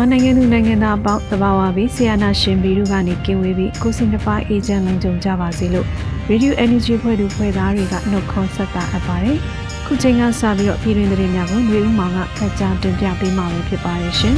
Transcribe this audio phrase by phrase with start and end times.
[0.00, 5.86] မြန်မာနိုင်ငံသူနိုင်ငံသားအပေါင်းသဘာဝပြီးဆီယနာရှင်ဘီတို့ကနေကင်းဝေးပြီးကိုစင်တပိုင်အေဂျင့်လုံခြုံကြပါစေလို့
[6.30, 9.36] Radio Energy ဖွဲ့သူဖွဲ့သားတွေကနှုတ်ခွန်းဆက်တာအပ်ပါတယ်။
[9.86, 14.34] ခုချိန်ကစပြီးတော့ပြည်တွင်သတင်းများကိုမျိုးဦးမောင်ကဖတ်ကြားတင်ပြပေးမှာဖြစ်ပါတယ်ရှင်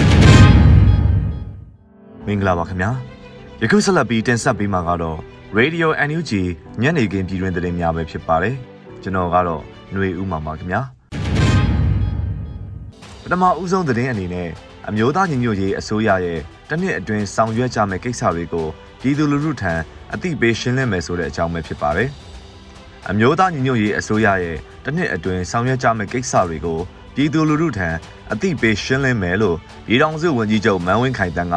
[2.27, 2.91] ။မင်္ဂလာပါခင်ဗျာ။
[3.63, 5.19] ယခုဆက်လက်ပြီးတင်ဆက်ပေးမှာကတော့
[5.59, 6.33] Radio NUG
[6.83, 8.55] ညနေခင်းပြည်တွင်သတင်းများပဲဖြစ်ပါတယ်။
[9.03, 10.81] ကျွန်တော်ကတော့ຫນွေဦးမောင်ပါခင်ဗျာ။
[13.23, 14.51] ပထမဦးဆုံးသတင်းအနေနဲ့
[14.89, 18.67] အမျိုးသားညီညွတ်ရေးအစိုးရရဲ့တနှစ်အတွင်းဆောင်ရွက်ကြမယ့်ကိစ္စတွေကို
[19.01, 19.73] ပြည်သူလူထုထံ
[20.15, 22.09] အသိပေးရှင်းလင်းမယ်ဆိုတဲ့အကြောင်းပဲဖြစ်ပါတယ်။
[23.11, 26.79] အမျိုးသားညီညွတ်ရေးအစိုးရရဲ့တနှစ်အတွင်းဆောင်ရွက်ကြမယ့်ကိစ္စတွေကို
[27.15, 27.89] ပြည်သူလူထုထံ
[28.33, 31.57] အသိပေးရှင်းလင်းမယ်လို့ပြည်ထောင်စုဝန်ကြီးချုပ်မန်းဝင်းခိုင်တန်းက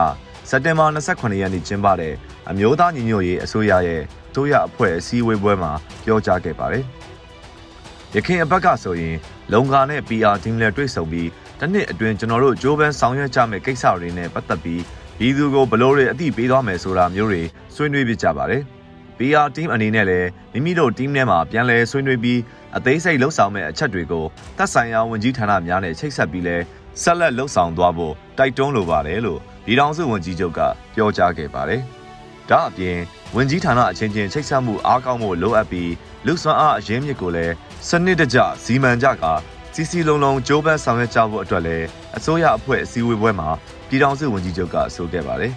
[0.50, 2.14] စက်တင်ဘာ28ရက်နေ့ကျင်းပတဲ့
[2.50, 4.02] အမျိုးသားညီညွတ်ရေးအစိုးရရဲ့
[4.36, 5.72] တို့ရအဖွဲ့အစည်းအဝေးပွဲမှာ
[6.04, 6.84] ပြောကြားခဲ့ပါတယ်။
[8.16, 9.16] ရခိုင်အဘက်ကဆိုရင်
[9.54, 14.82] လုံကာနဲ့ PR team နဲ့တွေ့ဆုံပြီး တစ်နှစ်အတွင်းကျွန်တော်တို့ဂျိုးပန်းဆောင်ရွက်ကြမယ့်ကိစ္စတွေနဲ့ပတ်သက်ပြီး
[15.20, 17.42] ပြည်သူကိုဘလို့တွေအသိပေးသွားမယ်ဆိုတာမျိုးတွေ
[17.76, 18.62] ဆွေးနွေးပြကြပါတယ်။
[19.18, 22.40] PR team အနေနဲ့လည်းမိမိတို့ team ထဲမှာပြန်လည်ဆွေးနွေးပြီး
[22.78, 24.26] အသေးစိတ်လှုပ်ဆောင်မဲ့အချက်တွေကို
[24.58, 26.58] သက်ဆိုင်ရာဝန်ကြီးဌာနများနဲ့ချိတ်ဆက်ပြီးလဲ
[27.02, 30.60] ဆက်လက်လှုပ်ဆောင်သွားဖို့တိုက်တွန်းလိုပါတယ်လို့ပြည်ထောင်စုဝန်ကြီးချုပ်က
[30.96, 31.82] ပြောကြားခဲ့ပါတယ်။
[32.50, 32.98] ဒါအပြင်
[33.36, 35.92] ဝန်ကြီးဌာနအချင်းချင်းချိတ်ဆက်မှုအားကောင်းဖို့လိုအပ်ပြီး
[36.26, 37.54] လူစွမ်းအားအရင်းမြစ်ကိုလည်း
[37.88, 39.34] စနစ်တကျစီမံကြကာ
[39.78, 41.86] စီစီလုံးလုံးကြိုးပမ်းဆောင်ရွက်ကြဖို့အတွက်လည်း
[42.18, 43.50] အစိုးရအဖွဲ့အစည်းအဝေးပွဲမှာ
[43.88, 45.54] ပြည်ထောင်စုဝန်ကြီးချုပ်ကဆိုခဲ့ပါတယ်။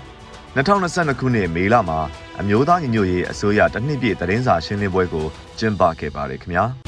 [0.57, 1.99] 2022ခုနှစ်မေလမှာ
[2.41, 5.27] အမျိုးသားညီညွတ်ရေးအစိုးရတနှစ်ပြည့်သတင်းစာရှင်းလင်းပွဲကို
[5.59, 6.65] ကျင်းပခဲ့ပါတယ်ခင်ဗျာ။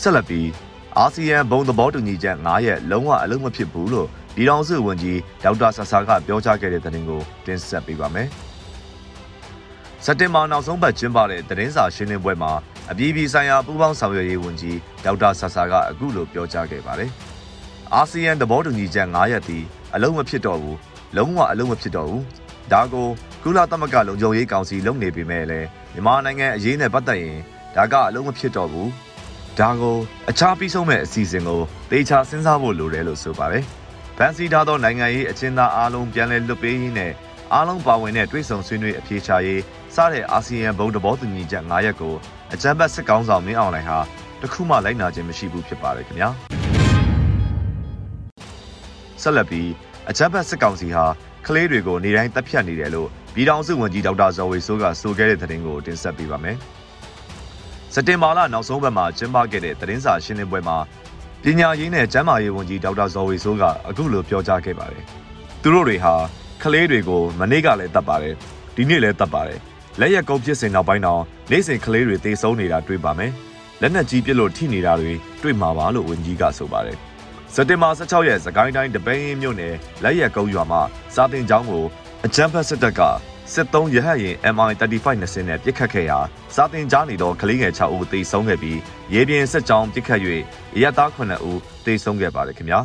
[0.00, 0.48] ဆက်လက်ပြီး
[0.98, 8.28] အာဆီယံဘုံသဘောတူညီချက်9ရက်လုံးဝအလုံးမဖြစ်ဘူးလို့ပြည်ထောင်စုဝန်ကြီးဒေါက်တာဆဆာကပြောကြားခဲ့တဲ့သတင်းကိုတင်ဆက်ပေးပါမယ်။
[10.04, 12.52] စက်တင်ဘာနောက်ဆုံးပတ်ကျင်းပတဲ့သတင်းစာရှင်းလင်းပွဲမှာ
[12.90, 17.10] အပြည်ပြည်ဆိုင်ရာပူးပေါင်းဆောင်ရွက်ရေးဝန်ကြီးဒေါက်တာဆာဆာကအခုလိုပြောကြားခဲ့ပါတယ်။
[17.94, 20.76] အာဆီယံသဘောတူညီချက်9ရပ်သည်အလုံးမဖြစ်တော့ဘူး။
[21.16, 22.22] လုံးဝအလုံးမဖြစ်တော့ဘူး။
[22.72, 23.08] ဒါကို
[23.42, 27.38] ကုလသမဂ္ဂလုံခြုံရေးကောင်စီလုပ်နေပေမဲ့လည်းမြန်မာနိုင်ငံအရေးနဲ့ပတ်သက်ရင်
[27.76, 28.88] ဒါကအလုံးမဖြစ်တော့ဘူး။
[29.58, 29.96] ဒါကို
[30.30, 31.60] အခြားပြီးဆုံးမဲ့အစီအစဉ်ကို
[31.90, 33.64] တေချာစဉ်းစားဖို့လိုတယ်လို့ဆိုပါတယ်။
[34.16, 37.12] ဖန်စီထားသောနိုင်ငံရေးအကျဉ်းသားအားလုံးပြန်လည်လွတ်ပေးရေးနဲ့
[37.52, 39.62] အားလုံးပါဝင်တဲ့တွဲဆောင်ဆွေးနွေးအပြေချာရေး
[39.94, 42.14] စတဲ့အာဆီယံဘုံသဘောတူညီချက်9ရပ်ကို
[42.54, 43.98] အကြမ်းဖက်စစ်ကောင်ဆောင်မင်းအောင်လှိုင်ဟာ
[44.42, 46.28] တခုမှလိုက်နာခြင်းမရှိဘူးဖြစ်ပါတယ်ခင်ဗျာ
[49.22, 49.70] ဆက်လက်ပြီး
[50.10, 51.04] အကြမ်းဖက်စစ်ကောင်စီဟာ
[51.46, 56.56] ကလေးတွေကိုနေတိုင်းတပ်ဖြတ်နေတယ်လို့ပြည်ထောင်စုဝန်ကြီးဒေါက်တာဇော်ဝေဆိုးကဆိုခဲ့တဲ့သတင်းကိုတင်ဆက်ပေးပါမယ်
[57.94, 60.76] စက်တင်ဘာလနောက်ဆုံးပတ်မှာကျင်းပခဲ့တဲ့သတင်းစာရှင်းလင်းပွဲမှာ
[61.42, 65.04] ပညာရေးနဲ့ကျန်းမာရေးဝန်ကြီးဒေါက်တာဇော်ဝေဆိုးကအခုလိုပြောကြားခဲ့ပါတယ်
[65.62, 66.14] သူတို့တွေဟာ
[66.62, 68.34] ကလေးတွေကိုမနေ့ကလည်းတတ်ပါတယ်
[68.76, 69.60] ဒီနေ့လည်းတတ်ပါတယ်
[70.00, 73.32] လက်ရက်ကုန်းဖြစ်စဉ်နောက်ပိုင်းတော့နေ့စဉ်ကလေးတွေတေဆုံးနေတာတွေ့ပါမယ်။
[73.80, 76.96] လက်နက်ကြီးပစ်လို့ထိနေတာတွေတွေ့မှာပါလို့ဝန်ကြီးကဆိုပါတယ်။
[77.54, 80.80] စက်တင်ဘာ16ရက်စကိုင်းတိုင်းတပိန်းမြို့နယ်လက်ရက်ကုန်းရွာမှာ
[81.14, 81.84] စာတင်ကျောင်းကို
[82.24, 83.00] အကြမ်းဖက်စစ်တပ်က
[83.52, 86.18] စစ်သုံးရဟတ်ရင် MI35 နှစ်စင်းနဲ့ပစ်ခတ်ခဲ့ရာ
[86.54, 88.78] စာတင်ကြားနေသောကလေးငယ်6ဦးသေဆုံးခဲ့ပြီး
[89.14, 90.20] ရေပြင်စစ်ကြောင်းပစ်ခတ်၍
[90.80, 92.80] ရဲသား9ဦးသေဆုံးခဲ့ပါတယ်ခင်ဗျာ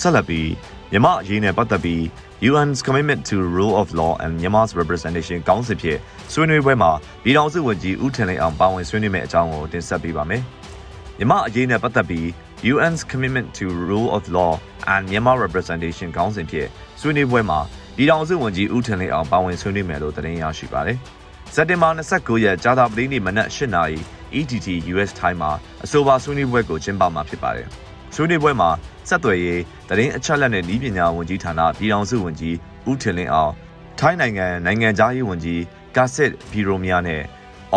[0.00, 0.48] ဆက်လက်ပြီး
[0.92, 2.02] မြမအရေးနဲ့ပတ်သက်ပြီး
[2.40, 5.98] UN's commitment to rule of law and Myanmar's representation ကောင်းစစ်ဖြစ်
[6.32, 6.90] ဆွေးနွေးပွဲမှာ
[7.22, 10.42] ပြည်ထောင်စုဝန်ကြီးဦးထင်လင်းအောင်ပါဝင်ဆွေးနွေးမယ့်အကြောင်းကိုတင်ဆက်ပေးပါမယ်။
[11.18, 12.26] မြန်မာအရေးနဲ့ပတ်သက်ပြီး
[12.72, 14.52] UN's commitment to rule of law
[14.92, 16.66] and Myanmar representation ကောင်းစဉ်ဖြစ်
[17.00, 17.60] ဆွေးနွေးပွဲမှာ
[17.96, 20.98] ပြည်ထောင်စုဝန်ကြီးဦးထင်လင်းအောင်ပါဝင်ဆွေးနွေးမယ်လို့သတင်းရရှိပါတယ်။
[21.54, 23.98] စက်တင်ဘာ29ရက်ကြာသပတေးနေ့မနက်8:00နာရီ
[24.38, 25.52] EDT US Time မှာ
[25.84, 27.68] အဆိုပါဆွေးနွေးပွဲကိုကျင်းပမှာဖြစ်ပါတယ်။
[28.14, 28.70] ဆွေးနွေးပွဲမှာ
[29.08, 32.56] ဆက်သွယ်ရေးတရင်အချက်လက်နဲ့ဤပညာဝန်ကြီးဌာနပြည်ထောင်စုဝန်ကြီး
[32.90, 33.52] ဦးထင်လင်းအောင်
[33.98, 35.62] ထိုင်းနိုင်ငံနိုင်ငံသားရေးဝန်ကြီး
[35.96, 37.22] ကာစစ်ဘီရိုမီယာနဲ့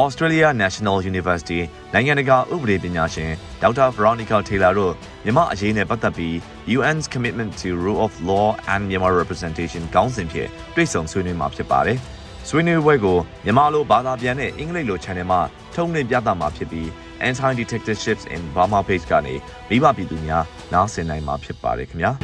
[0.02, 1.60] Australia National University
[1.94, 3.32] နိုင်ငံတကာဥပဒေပညာရှင်
[3.62, 4.94] ဒေါက်တာ Veronica Taylor တို့
[5.24, 6.36] မြန်မာအရေးနဲ့ပတ်သက်ပြီး
[6.78, 11.98] UN's Commitment to Rule of Law and Myanmar Representation ကောင်းစဉ်ဖြင့်တွေ့ဆုံဆွေးနွေးမှာဖြစ်ပါတယ်။
[12.50, 15.42] ဆွေးနွေးပွဲကိုမြန်မာလိုဘာသာပြန်တဲ့အင်္ဂလိပ်လို channel မှာ
[15.74, 16.90] ထုတ်လွှင့်ပြသမှာဖြစ်ပြီး
[17.30, 19.34] Anti-Dictatorships in Burma page ကနေ
[19.70, 22.12] မိဘပြည်သူများနားဆင်နိုင်မှာဖြစ်ပါတယ်ခင်ဗျာ။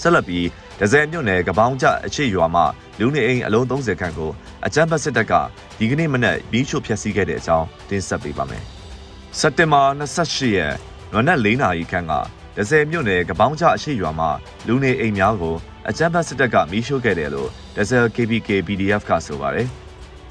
[0.00, 0.46] ဆက်လက်ပြီး
[0.80, 2.64] ဒဇယ်မြို့နယ်ကပောင်းကျအခြေရွာမှာ
[3.00, 4.30] လူနေအိမ်အလုံး30ခန့်ကို
[4.66, 5.32] အကြမ်းဖက်စစ်တပ်က
[5.78, 8.64] ဒီကနေ့မနက်ပြီးချို့ဖျက်ဆီးခဲ့တဲ့အကြောင်းတင်ဆက်ပေးပါမယ်။
[9.38, 10.74] စက်တင်ဘာ28ရက်
[11.12, 12.12] နွေနက်4နာရီခန့်က
[12.56, 14.30] ဒဇယ်မြို့နယ်ကပောင်းကျအခြေရွာမှာ
[14.66, 15.56] လူနေအိမ်များကို
[15.88, 19.68] အကြမ်းဖက်စစ်တပ်ကမီးရှို့ခဲ့တယ်လို့ဒဇယ် KPK PDF ကဆိုပါတယ်။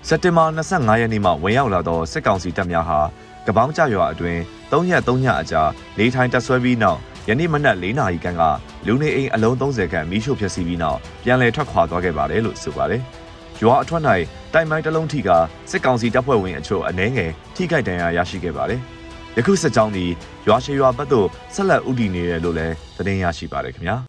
[0.10, 3.00] စက်တင်ဘာ25ရက်နေ့မှာဝင်ရောက်လာသောစစ်ကောင်စီတပ်များဟာ
[3.48, 4.40] ကပောင်းကျရွာအတွင်း
[4.72, 5.62] 3ရက်3ညအကြာ
[5.98, 8.44] နေထိုင်တက်ဆွဲပြီးနောက်ယနေ့မနက်၄နာရီခန့်က
[8.86, 13.02] လူနေအိမ်အလုံး30ခန့်မီးရှို့ဖျက်ဆီးပြီးနောက်ပြန်လည်ထွက်ခွာသွားခဲ့ပါတယ်လို့ဆိုပါတယ်။
[13.62, 14.04] ရွာအထွတ်၌
[14.54, 15.30] တိုင်မိုင်းတစ်လုံးထိက
[15.72, 18.80] စစ်ကောင်စီတပ်ဖွဲ့ဝင်အချို့အနှဲငယ်ထိခိုက်ဒဏ်ရာရရှိခဲ့ပါတယ်။
[19.38, 20.12] ယခုစစ်ကြောင်းသည်
[20.48, 23.96] ရွာရှိရွာဘက်သို့ဆက်လက်ဥတည်နေတယ်လို့လည်းသတင်းရရှိပါတယ်ခင်ဗျာ။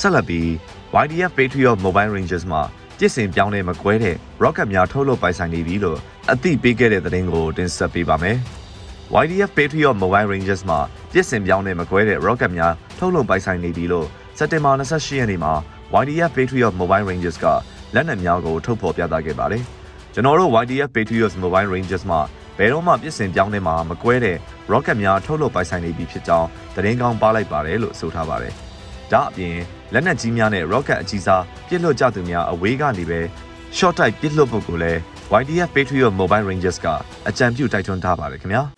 [0.00, 0.46] ဆက်လက်ပြီး
[1.04, 2.62] YDF Patriot Mobile Rangers မှာ
[3.04, 5.98] ပြစ်စင်ပြောင်းလဲမကွဲတဲ့ rocket များထုတ်လုပ်ပိုင်ဆိုင်နေပြီလို့
[6.32, 8.36] အသိပေးခဲ့တဲ့သတင်းကိုတင်ဆက်ပေးပါမယ်။
[9.22, 10.80] YDF Patriot Mobile Rangers မှာ
[11.12, 14.06] ပြစ်စင်ပြောင်းနဲ့မကွဲတဲ့ rocket များထုတ်လုပ်ပိုင်ဆိုင်နေပြီလို့
[14.38, 15.52] စက်တင်ဘာ28ရက်နေ့မှာ
[16.02, 17.46] YDF Patriot Mobile Rangers က
[17.94, 19.62] လက်နက်များကိုထုတ်ဖော်ပြသခဲ့ပါတယ်။
[20.14, 22.20] ကျွန်တော်တို့ YDF Patriot Mobile Rangers မှာ
[22.58, 24.36] ဘယ်တော့မှပြစ်စင်ပြောင်းတဲ့မှာမကွဲတဲ့
[24.72, 28.56] rocket များထုတ်လုပ်ပိုင်ဆိုင်နေပြီဖြစ်ကြောင်းသတင်းကောင်းပါလိုက်ပါတယ်လို့ဆိုထားပါတယ်။
[29.12, 29.56] ဒါအပြင်
[29.92, 33.20] လက်နက်ကြီးများနဲ့ rocket အကြီးစားပြစ်လွတ်ကြသူများအဝေးကနေပဲ
[33.76, 34.98] short type ပြစ်လွတ်ဖို့ကိုလည်း
[35.40, 36.86] YDF Patriot Mobile Rangers က
[37.28, 38.62] အကြံပြုတိုက်တွန်းထားပါတယ်ခင်ဗျာ။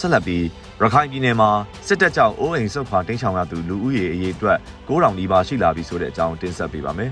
[0.00, 0.44] ဆက်လက်ပြီး
[0.80, 1.50] ရခိုင်ပြည်နယ်မှာ
[1.86, 4.58] စစ်တပ်ကြောင့်အိုးအိမ်ဆွတ်ခွာတင်းချောင်ရသူလူဦးရေအရေးအတွက်
[4.88, 7.10] 9000နီးပါးရှိလာပြီဆိုတဲ့အကြောင်းတင်ဆက်ပေးပါမယ်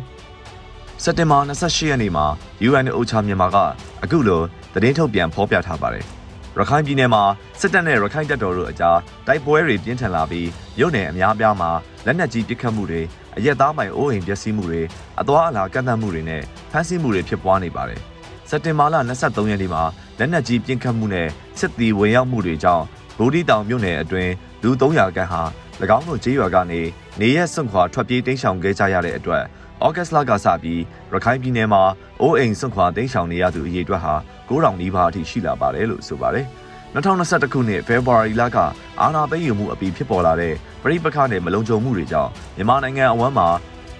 [1.02, 2.26] ။စက်တင်ဘာ28ရက်နေ့မှာ
[2.68, 3.56] UN OCHA မြန်မာက
[4.02, 4.42] အခုလို
[4.74, 6.06] သတင်းထုတ်ပြန်ဖော်ပြထားပါတယ်။
[6.58, 7.22] ရခိုင်ပြည်နယ်မှာ
[7.60, 10.48] စစ်တပ်နဲ့ရခိုင်တပ်တော်တို့အကြားတိုက်ပွဲတွေပြင်းထန်လာပြီး
[10.80, 11.70] ရုပ်နယ်အများအပြားမှာ
[12.06, 13.02] လက်နက်ကြီးပစ်ခတ်မှုတွေ
[13.36, 14.82] အရက်သားပိုင်အိုးအိမ်ပျက်စီးမှုတွေ
[15.20, 18.00] အသွားအလာကန့်သတ်မှုတွေနဲ့ဖမ်းဆီးမှုတွေဖြစ်ပွားနေပါတယ်။
[18.48, 19.82] စက်တင်ဘာလ23ရက်နေ့မှာ
[20.18, 21.28] လက်နက်ကြီးပြင်းခတ်မှုနဲ့
[21.58, 22.84] စစ်သည်ဝင်ရောက်မှုတွေကြောင့်
[23.18, 24.32] ဗိုလ်ဒီတောင်မြို့နယ်အတွင်း
[24.62, 25.42] လူ300ခန့်ဟာ၎
[25.96, 26.82] င်းတို့ကျေးရွာကနေ
[27.20, 29.44] နေရက်စွန့်ခွာထွက်ပြေးတိမ်းရှောင်ခဲ့ကြရတဲ့အတွက်
[29.86, 30.80] ဩဂတ်စ်လကစပြီး
[31.12, 31.82] ရခိုင်ပြည်နယ်မှာ
[32.20, 34.14] အိုးအိမ်စွန့်ခွာတိမ်းရှောင်နေရသူအရေအတွက်ဟာ
[34.48, 36.46] 9000နီးပါးအထိရှိလာပါတယ်လို့ဆိုပါတယ်။
[36.94, 38.58] 2021ခုနှစ်ဖေဖော်ဝါရီလက
[39.00, 43.48] အာဏာသိမ်းယူမှုအပြီးဖြစ်ပေါ်လာတဲ့ပြည်ပခါနဲ့မလုံခြုံမှုတွေကြောင့်မြန်မာနိုင်ငံအဝန်းမှာ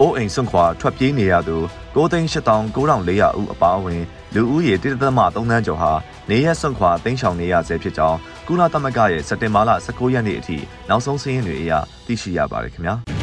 [0.00, 1.56] အိုးအိမ်စွန့်ခွာထွက်ပြေးနေရသူ
[1.94, 4.02] 9,8400ဦးအပါအဝင်
[4.34, 5.92] လူဦးရေ1.3သန်းကျော်ဟာ
[6.30, 10.56] နေရက်စွန့်ခွာတိမ်းရှောင်နေရဆဲဖြစ်ကြောင်းကုလသမဂ္ဂရဲ့စက်တင်ဘာလ19ရက်နေ့အထိ
[10.88, 11.72] နောက်ဆုံးစာရင်းတွေအရ
[12.06, 13.21] သိရှိရပါတယ်ခင်ဗျာ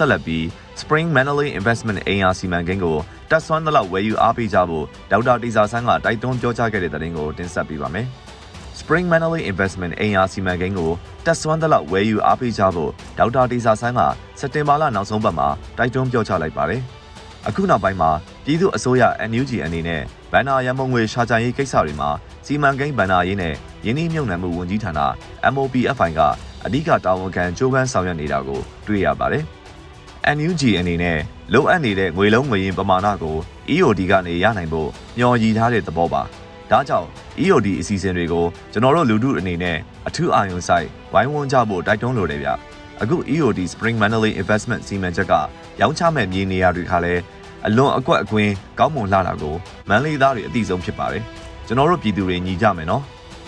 [0.00, 0.44] ဆက်လက်ပြီး
[0.80, 2.96] Spring Manly Investment အင်အားစီမံကိန်းကို
[3.30, 8.06] တက်ဆွမ်းသလောက်ဝယ်ယူအားပေးကြဖို့ဒေါက်တာတီစာဆန်းကတိုက်တွန်းပြောကြားခဲ့တဲ့သတင်းကိုတင်ဆက်ပေးပါမယ်။
[8.80, 10.90] Spring Manly Investment အင်အားစီမံကိန်းကို
[11.24, 14.00] တက်ဆွမ်းသလောက်ဝယ်ယူအားပေးကြဖို့ဒေါက်တာတီစာဆန်းက
[14.40, 15.48] စက်တင်ဘာလနောက်ဆုံးပတ်မှာ
[15.78, 16.80] တိုက်တွန်းပြောကြားလိုက်ပါတယ်။
[17.48, 18.10] အခုနောက်ပိုင်းမှာ
[18.44, 22.10] ပြည်သူအစိုးရ NUG အနေနဲ့ဗန်နာရမုံငွေရှာချရေးကိစ္စတွေမှာ
[22.46, 23.54] စီမံကိန်းဗန်နာရေးနဲ့
[23.84, 24.92] ယင်းနှိမ့်မြုံနှံမှုဝန်ကြီးဌာန
[25.54, 26.20] MOPFI က
[26.64, 29.44] အဓိကတာဝန်ခံကြိုးပမ်းဆောင်ရွက်နေတာကိုတွေ့ရပါတယ်။
[30.36, 31.18] NUG အနေနဲ့
[31.52, 33.36] လိုအပ်နေတဲ့ငွေလုံးငွေရင်းပမာဏကို
[33.70, 36.22] EOD ကနေရနိုင်ဖို့မျှော်ရည်ထားတဲ့သဘောပါ။
[36.70, 37.08] ဒါကြောင့်
[37.40, 42.50] EOD အစီအစဉ်တွေကိုကျွန်တော်တို့လူထုအနေနဲ့အထူးအာရုံစိုက်ဝိုင်းဝန်းကြဖို့တိုက်တွန်းလိုတယ်ဗျ။
[43.02, 45.32] အခု EOD Spring Manly Investment စီမံချက်က
[45.80, 47.22] ရောင်းချမဲ့မြေနေရာတွေကလည်း
[47.66, 49.54] အလွန်အကွက်အကွင်းကောင်းမွန်လာတာကို
[49.88, 51.22] မန်လေးသားတွေအသိဆုံးဖြစ်ပါတယ်
[51.66, 53.02] ကျွန်တော်တို့ပြည်သူတွေညီကြမယ်နော်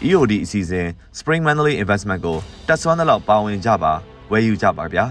[0.05, 0.87] EOD အစီအစဉ်
[1.19, 2.39] Spring Manly Investment ကို
[2.69, 3.93] တက်ဆွမ်းတဲ့လောက်ပါဝင်ကြပါ
[4.31, 5.05] ဝယ်ယူကြပါဗျာ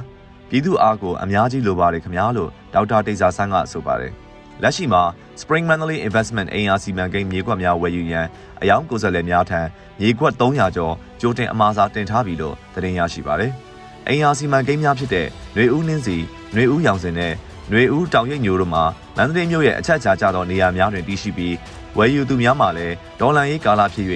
[0.51, 4.13] ပြည်သူအားကိုအများကြီးလိုပါတယ်ခင်ဗျာလို့ဒေါက်တာတေဇာဆန်းကဆိုပါတယ်
[4.63, 5.03] လက်ရှိမှာ
[5.41, 8.27] Spring Manly Investment အင်အားစီမံကိန်းမြေကွက်များဝယ်ယူရန်
[8.63, 9.61] အယောင်ကိုယ်စားလှယ်များထံ
[10.01, 13.53] မြေကွက်300ကျော်ကြိုတင်အမှားစာတင်ထားပြီလို့သတင်းရရှိပါတယ်။
[14.09, 16.17] အင်အားစီမံကိန်းများဖြစ်တဲ့ຫນွေဦးနှင်းစီ
[16.53, 17.33] ຫນွေဦးရောင်စင်နဲ့
[17.69, 18.85] ຫນွေဦးတောင်ရိပ်ညိုတို့မှာ
[19.17, 21.55] မန္တလေးမြို့ရဲ့အချက်အချာကျသောနေရာများတွင်တည်ရှိပြီး
[21.99, 24.09] ဝယ်ယူသူများမှာလည်းဒေါ်လာရေးကာလဖြစ်၍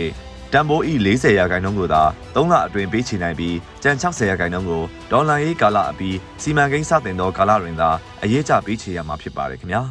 [0.57, 2.03] တန်ဖိုးဤ40ရာခိုင်နှုန်းကိုသာ
[2.35, 7.89] 3လအတွင်းပေးချေနိုင်ပြီးကျန်60ရာခိုင်နှုန်းကိုဒေါ်လာရေးကာလအပြီးစီမံကိန်းစတင်သောကာလတွင်သာ
[8.23, 9.81] အရေးကြပေးချေရမှာဖြစ်ပါတယ်ခင်ဗျာ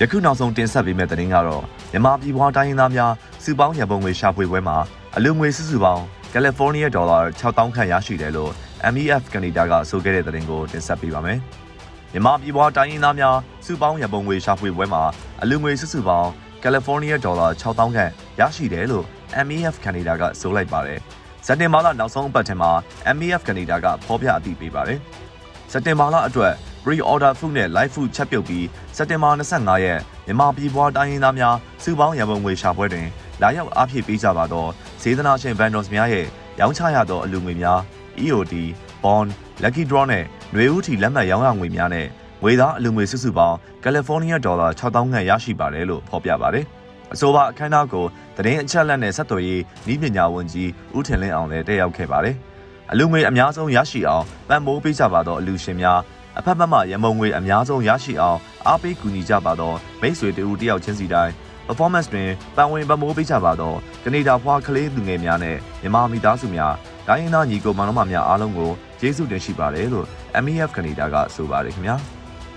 [0.00, 3.12] ယခုနောက်ဆုံးတင်ဆက်ပေးမယ့်သတင်းကတော့မြန်မာပြည်ပွားတိုင်းရင်းသားများ
[3.44, 4.76] စုပေါင်းရန်ပုံငွေရှာဖွေပွဲမှာ
[5.16, 8.50] အလူငွေစုစုပေါင်းကယ်လီဖိုးနီးယားဒေါ်လာ6000ခန့်ရရှိတယ်လို့
[8.94, 11.38] MEF ကနေဒါကဆိုခဲ့တဲ့သတင်းကိုတင်ဆက်ပေးပါမယ်။
[12.12, 15.02] မြန်မာပြည်ပွားတိုင်းရင်းသားများစုပေါင်းရန်ပုံငွေရှာဖွေပွဲမှာ
[15.42, 16.30] အလူငွေစုစုပေါင်း
[16.62, 19.04] ကယ်လီဖိုးနီးယားဒေါ်လာ6000ခန့်ရရှိတယ်လို့
[19.46, 21.00] MEF ကနေဒါကဆိုလိုက်ပါတယ်။
[21.46, 22.70] စက်တင်ဘာလနောက်ဆုံးအပတ်ထဲမှာ
[23.16, 24.98] MEF ကနေဒါကဖော်ပြအသိပေးပါတယ်။
[25.72, 26.52] စက်တင်ဘာလအတွက်
[26.82, 28.66] pre-order food နဲ့ live food ချက်ပြုတ်ပြီး
[28.96, 33.06] စက်တင်ဘာ25ရက်မြန်မာပြည်ပွားတိုင်းရင်းသားများစုပေါင်းရန်ပုံငွေရှာပွဲတွင်
[33.42, 34.66] လာရောက်အားဖြည့်ပေးကြပါသော
[35.02, 36.26] စေတနာရှင် vendors များရဲ့
[36.60, 37.78] ရောင်းချရသောအလူငွေများ
[38.22, 38.54] EOD,
[39.02, 39.30] bond,
[39.62, 42.06] lucky draw နဲ့ຫນွေဦးထီလက်မှတ်ရောင်းရငွေများနဲ့
[42.42, 46.64] ငွေသားအလူငွေစုစုပေါင်းကယ်လီဖိုးနီးယားဒေါ်လာ6000ခန့်ရရှိပါတယ်လို့ဖော်ပြပါတယ်။
[47.12, 48.06] အဆိုပါအခမ်းအနားကို
[48.36, 52.36] သတင်းအချက်အလက်နဲ့ဆက်သွယ်ရေးဤပညာဝန်ကြီးဦးထင်လင်းအောင်လည်းတက်ရောက်ခဲ့ပါတယ်။
[52.92, 56.00] အလူငွေအများဆုံးရရှိအောင်ပံ့ပိုးပေးကြပါသောအလူရှင်များ
[56.38, 61.32] အဖက်ဖက်မှရမုံငွေအများဆုံးရရှိအောင်အားပေးကူညီကြပါသောမိတ်ဆွေတူတယောက်ချင်းစီတိုင်း
[61.66, 66.74] performance တွင်ပန်ဝင်ပမိုးပေးကြပါသောကနေဒါဖွာကလေးသူငယ်များနဲ့မြန်မာမိသားစုများ
[67.08, 68.70] တိုင်းရင်းသားညီကိုမောင်နှမများအားလုံးကို
[69.00, 70.06] ကျေးဇူးတင်ရှိပါတယ်လို့
[70.44, 71.96] MEF ကနေဒါကဆိုပါတယ်ခင်ဗျာ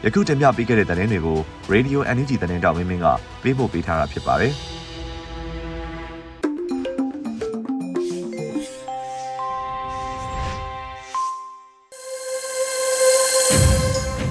[0.06, 1.40] ယခုတင်ပြပေးခဲ့တဲ့သတင်းတွေကို
[1.74, 3.08] Radio NUG သတင်းတောက်မင်းမင်းက
[3.44, 4.54] ပေးပို့ပေးထားတာဖြစ်ပါတယ်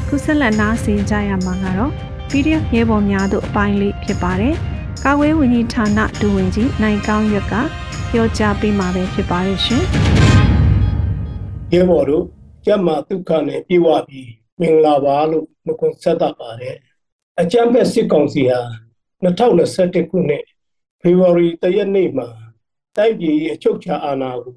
[0.09, 1.93] ခုဆက်လက်နားဆင်ကြရမှာကတော့
[2.31, 4.55] PDF ရဲဘော်များတို့အပိုင်းလေးဖြစ်ပါတယ်။
[5.05, 7.55] ကာဝေးဝန်ကြီးဌာနဒူဝင်ကြီးနိုင်ကောင်းရွက်က
[8.11, 9.83] ပြောကြားပေးမှာပဲဖြစ်ပါရဲ့ရှင်။
[11.73, 12.25] ရဲဘော်တို့
[12.65, 16.77] ကျမဒုက္ခနဲ့ပြေဝပြီး မင်္ဂလာပါလို့နှုတ်ခွန်းဆက်တာပါတယ်။
[17.41, 18.61] အကြမ်းဖက်စစ်ကောင်စီဟာ
[19.25, 20.45] 2021ခုနှစ်
[21.01, 22.29] ဖေဖော်ဝါရီတရက်နေ့မှာ
[22.97, 24.55] တိုက်ပြည်အချုပ်ချာအာဏာကို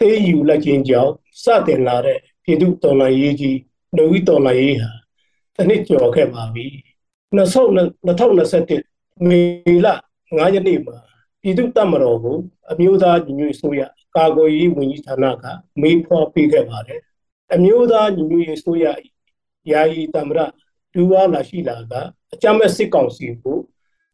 [0.00, 1.12] သိမ်းယူလိုက်ခြင်းကြောင့်
[1.42, 3.58] စတင်လာတဲ့ပြည်သူတော်လှန်ရေးကြီး
[3.96, 4.90] နှုတ်ဝိတော်လှန်ရေးဟာ
[5.54, 6.66] တစ်နှစ်ကျော်ခဲ့ပါပြီ
[7.36, 9.40] 2021မေ
[9.84, 9.86] လ
[10.18, 10.96] 9ရက်နေ့မှာ
[11.42, 12.38] ပြည်သူ့တပ်မတော်ကို
[12.70, 13.80] အမျိုးသားညီညွတ်ဆိုရ
[14.16, 15.44] ကာကွယ်ရေးဝန်ကြီးဌာနက
[15.80, 17.00] မေးဖွာပေးခဲ့ပါတယ်
[17.54, 18.84] အမျိုးသားညီညွတ်ရေးဆိုရ
[19.72, 20.38] ယာယီတမရ
[20.94, 21.92] ဒူဝါလာရှိလာက
[22.32, 23.58] အကြမ်းမဲ့စစ်ကောင်စီကို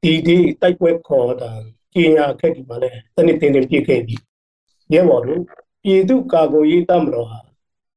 [0.02, 1.50] ဒီဒီတိုက်ပွဲခေါ်တာ
[1.92, 4.16] ကြီးညာခဲ့ဒီမှာလဲတနစ်တင်တင်ပြည့်ခဲ့ပြီ
[4.92, 5.42] ရဲဘော်တို့
[5.82, 7.40] ပြည်သူ့ကာကွယ်ရေးတပ်မတော်ဟာ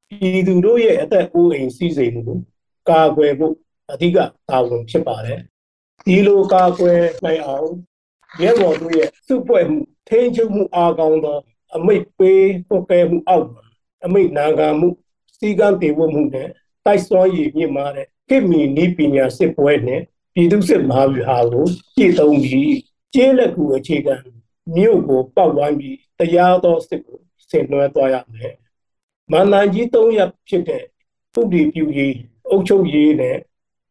[0.09, 2.37] ပြည်သူတို့ရဲ့အသက်အိုးအိမ်စီးစိမ်ကို
[2.89, 3.55] ကာကွယ်ဖို့
[3.91, 4.17] အဓိက
[4.49, 5.39] တာဝန်ဖြစ်ပါတယ်
[6.05, 7.69] ဒီလိုကာကွယ်နိုင်အောင်
[8.41, 9.79] ရဲဘော်တို့ရဲ့စုဖွဲ့မှု
[10.09, 11.37] ထိန်းချုပ်မှုအားကောင်းသော
[11.75, 13.47] အမိတ်ပေးပုတ်ကဲမှုအောက်
[14.05, 14.87] အမိတ်နာခံမှု
[15.37, 16.49] စီကံတေဝမှုနဲ့
[16.85, 20.01] တိုက်စွမ်းရည်မြင့်မာတဲ့ကိမီနီးပညာစစ်ပွဲနဲ့
[20.33, 21.65] ပြည်သူစစ်မဟာဗျူဟာကို
[21.97, 22.73] ကြည်သုံးပြီး
[23.13, 24.15] ကျေးလက်ကူအခြေခံ
[24.75, 28.53] မြို့ကိုပောက်ဝိုင်းပြီးတရားသောစစ်ကိုဆင်နွှဲသွားရမယ်။
[29.31, 30.85] မန္တန်ကြီး၃ရပ်ဖြစ်တဲ့ဥ
[31.33, 32.15] ပဒေပြုရေး
[32.49, 33.37] အုပ်ချုပ်ရေးနဲ့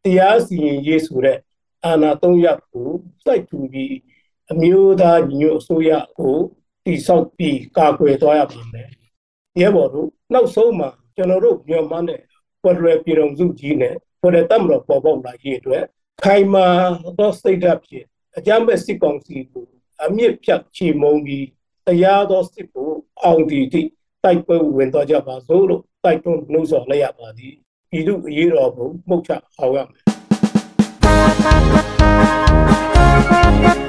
[0.03, 1.39] တရားစီရင်ရေးဆိုတဲ့
[1.85, 2.89] အာဏာ၃ရပ်ကို
[3.23, 3.95] စိုက်ထူပြီး
[4.51, 6.37] အမျိုးသားညီညွတ်အစိုးရကို
[6.85, 8.89] တိဆောက်ပြီးကာကွယ်သွားရပါမယ်။
[9.59, 12.21] ရဲဘော်တို့နောက်ဆုံးမှာကျွန်တော်တို့မြန်မာနဲ့
[12.63, 15.83] ဖက်ဒရယ်ပြည်ထောင်စုကြီးနဲ့ဖက်ဒရယ်တပ်မတော်ပေါ်ပေါက်လာရေးအတွက်
[16.23, 16.67] ခိုင်မာ
[17.19, 18.05] သောစိတ်ဓာတ်ဖြင့်
[18.37, 19.65] အကြမ်းဖက်စစ်ကောင်စီကို
[20.05, 21.45] အမြင့်ဖြတ်ချေမှုန်းပြီး
[21.87, 22.89] တရားသောစစ်ကို
[23.23, 23.89] အောင်တည်သည့်
[24.23, 27.53] တိုက်ပွဲဝင်သွားကြပါစို့လို့တိုက်တွန်းနှိုးဆော်လိုက်ရပါသည်
[27.89, 33.82] ပြည်သူအရေးတော်ပုံမှုတ်ချအောင်ရမယ်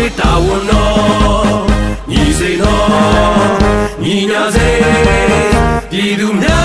[0.00, 1.60] တမိုင်းပေးတာဝန်တော်
[2.10, 3.50] ညီစိနော်
[4.02, 4.68] ညီညာစေ
[5.90, 6.59] ပြည်သူများ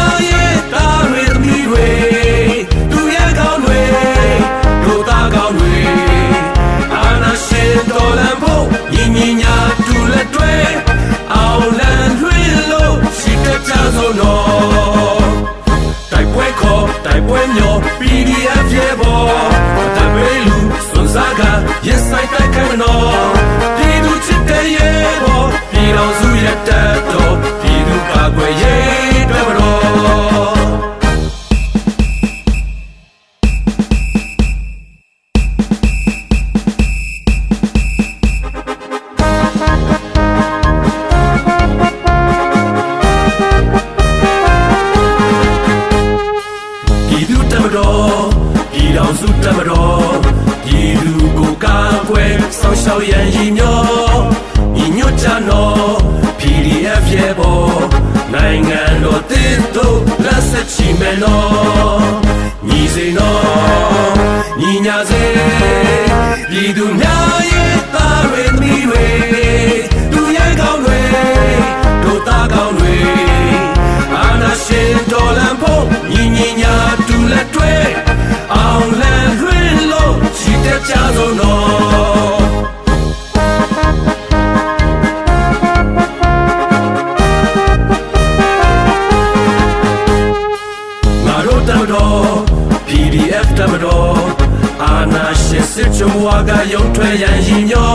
[95.79, 97.91] စစ်ချုံဝါကရုံထွက်ရန်ရည်မျော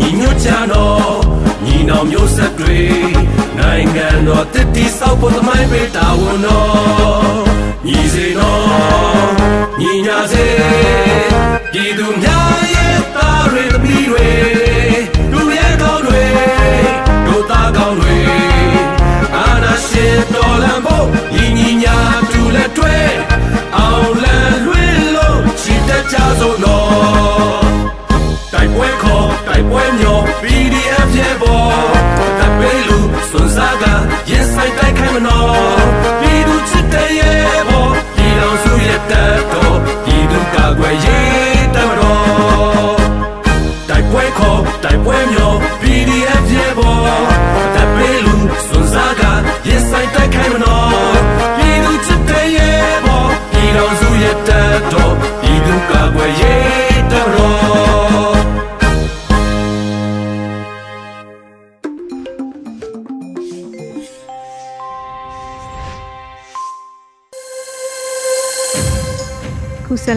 [0.00, 1.16] ညီညွတ်ကြတော့
[1.64, 2.80] ညီနောင်မျိုးဆက်တွေ
[3.58, 7.42] နိုင်ငံတော်တည်တည်ဆောက်ဖို့သမိုင်းပေးတာဝန်တော်
[7.86, 8.62] ညီစေတော်
[9.80, 10.46] ညီညာစေ
[11.72, 14.28] ဒီသူများရဲ့သားတွေသမီးတွေ
[15.32, 16.24] လူရဲ့ကောင်းတွေ
[17.26, 18.16] ဒုသားကောင်းတွေ
[19.36, 21.96] အာနာရှင်တော်လံဖို့ညီညီညာ
[22.30, 22.96] တူလက်တွဲ
[26.10, 27.62] ကြဆုံးတော်
[28.52, 31.01] တိုက်ပွဲခေါ်တိုက်ပွဲမျော PDF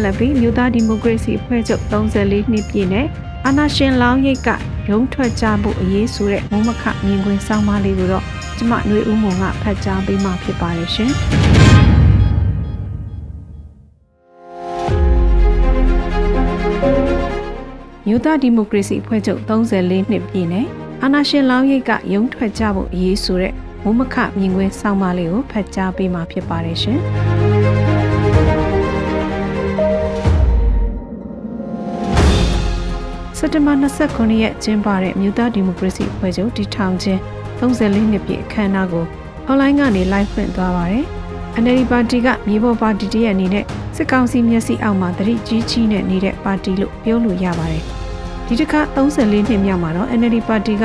[0.06, 3.06] လက်ပြီးမြို့သားဒီမိုကရေစီအဖွဲ့ချုပ်34နှစ်ပြည့်နဲ့
[3.46, 4.50] အာနာရှင်လောင်းရိတ်က
[4.90, 8.24] ရုံးထွက်ကြဖို့အရေးဆိုတဲ့မုံမခမြင်ကွင်းစောင်းမလေးကိုတော့
[8.58, 11.12] ကျမຫນွေဦးမုံကဖတ်ကြားပေးမှာဖြစ်ပါတယ်ရှင်
[18.08, 20.66] မြို့သားဒီမိုကရေစီအဖွဲ့ချုပ်34နှစ်ပြည့်နဲ့
[21.04, 27.00] အာနာရှင်လောင်းရိတ်ကရုံးထွက်ကြဖို့အရေးဆိုတဲ့မုံမခမြင်ကွင်းစောင်းမလေးကိုဖတ်ကြားပေးမှာဖြစ်ပါတယ်ရှင်
[33.46, 33.74] က်တဘာ
[34.06, 37.20] 29ရက်ကျင်းပတဲ့မြို့သားဒီမိုကရေစီအဖွဲ့ချုပ်တည်ထောင်ခြင်း
[37.60, 39.06] 34နှစ်ပြည့်အခမ်းအနားကို
[39.46, 41.06] အွန်လိုင်းကနေ live ဖွင့်သွားပါတယ်။
[41.64, 47.84] NLD ပါတီကမြေပေါ်ပါတီတရဲ့အနေနဲ့စစ်ကောင်စီမျက်စိအောက်မှာတတိကြီးကြီးနဲ့နေတဲ့ပါတီလို့ပြောလို့ရပါတယ်။
[48.48, 50.84] ဒီတစ်ခါ34နှစ်မြောက်မှာတော့ NLD ပါတီက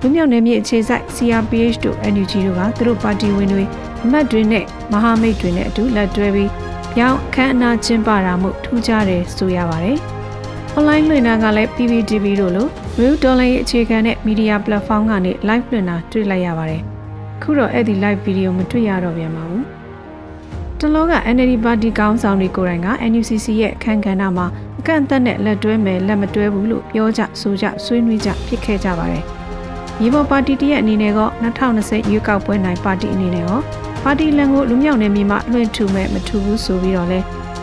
[0.00, 3.64] လူမျိုးနယ်မြေအခြေစိုက် CRPH တို့ NUG တို့ကသူတို့ပါတီဝင်တွေ
[4.04, 6.50] အမတ်တွေနဲ့မဟာမိတ်တွေနဲ့အတူလက်တွဲပြီး
[6.94, 10.00] ပြောင်းအခမ်းအနားကျင်းပတာမှုထူးခြားတယ်ဆိုရပါတယ်။
[10.76, 12.66] online လွှင့်တာကလည်း PPTV တို့လို
[12.98, 16.82] Real Dollar ရဲ့အခြေခံတဲ့ media platform ကနေ live လွှင့်တာတွေ့လိုက်ရပါတယ်။
[17.42, 19.62] ခုတော့အဲ့ဒီ live video မတွေ့ရတော့ပြန်ပါဘူး။
[20.80, 24.46] တလောက NLD ပါတီကောင်းဆောင်တွေကိုယ်တိုင်က NUCC ရဲ့အခမ်းကဏ္ဍမှာ
[24.78, 29.24] အကန့်အသတ်နဲ့လက်တွဲမယ်လက်မတွဲဘူးလို့ပြောကြဆိုကြဆွေးနွေးကြဖြစ်ခဲ့ကြပါတယ်။
[30.00, 33.58] မြေပေါ်ပါတီတရဲ့အနေနဲ့က2020ရွေးကောက်ပွဲနိုင်ပါတီအနေနဲ့ရော
[34.04, 37.20] ပါတီလန်ကိုလူမြောက်နယ်မြေမှာလွှင့်ထူမဲ့မထူဘူးဆိုပြီးတော့လဲ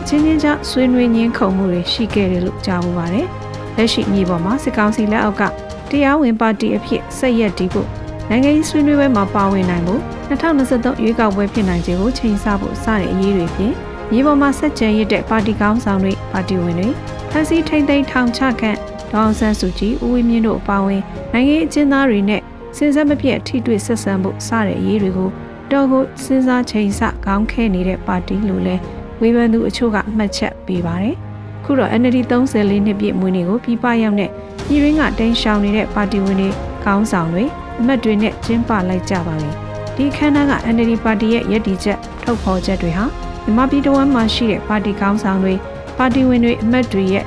[0.08, 3.26] ချင်းချင်းကြားဆွေးနွေးညင်းခုံမှုတွေရှိခဲ့တယ်လို့ကြားမှုပါတယ်။
[3.76, 5.42] လက်ရှိမြေပေါ်မှာစစ်ကောင်စီလက်အောက်က
[5.90, 7.88] တရားဝင်ပါတီအဖြစ်ဆက်ရက်တည်ဖို့
[8.28, 13.74] နိုင်ငံရေးဆွေးနွေးပွဲမှာပါဝင်နိုင်ဖို့2023ရွေးကောက်ပွဲဖြစ်နိုင်ခြေကိုချိန်ဆဖို့စတဲ့အရေးတွေဖြင့်
[14.10, 16.88] မြေပေါ်မှာဆက်ကြံရတဲ့ပါတီကောင်းဆောင်တွေပါတီဝင်တွေ
[17.30, 18.78] ဖန်စီထိမ့်သိမ်းထောင်ချခန့်
[19.10, 22.40] ဒေါအောင်ဆန်းစုကြည်ဦးဝင်းမြင့်တို့အပါအဝင်နိုင်ငံရေးအကျဉ်းသားတွေနဲ့
[22.76, 25.30] စဉ်ဆက်မပြတ်ထိတွေ့ဆက်ဆံဖို့စတဲ့အရေးတွေကို
[25.70, 28.76] တော်ကိုစဉ်းစားချိန်ဆခေါင်းခဲနေတဲ့ပါတီလို့လဲ
[29.20, 31.16] ဝေဖန်သူအချို့ကမှတ်ချက်ပေးပါတယ်။
[31.64, 34.30] ခုတော့ NLD 34နှစ်ပြည့်မွေးနေ့ကိုပြပရောက်တဲ့
[34.66, 36.48] ပြည်ရင်းကတင်းရှောင်နေတဲ့ပါတီဝင်တွေ
[36.84, 37.44] ခေါင်းဆောင်တွေ
[37.80, 39.50] အမတ်တွေနဲ့ကျင်းပလိုက်ကြပါပြီ။
[39.96, 43.04] ဒီခမ်းနားက NLD ပါတီရဲ့ရည်တည်ချက်ထုတ်ဖော်ချက်တွေဟာ
[43.44, 45.54] မြန်မာပြည်တော်မှာရှိတဲ့ပါတီခေါင်းဆောင်တွေ
[45.98, 47.24] ပါတီဝင်တွေအမတ်တွေရဲ့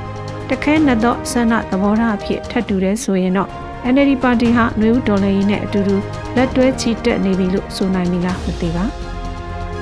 [0.49, 3.49] တခဲနဲ့တော့ဆန္ဒသဘောထားအဖြစ်ထပ်တူတယ်ဆိုရင်တော့
[3.93, 5.95] NLD ပါတီဟာနှွေဦးဒေါ်လာရင်းနဲ့အတူတူ
[6.36, 8.86] လက်တွဲချီတက်နေပြီလို့ဆိုနိုင်ပြီလားမသိပါ